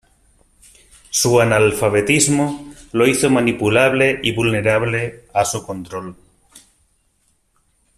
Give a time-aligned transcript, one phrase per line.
[1.11, 6.15] Su analfabetismo lo hizo manipulable y vulnerable a su control.